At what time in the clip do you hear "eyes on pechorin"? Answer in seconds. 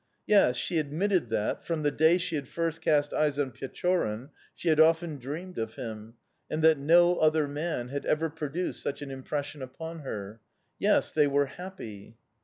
3.13-4.31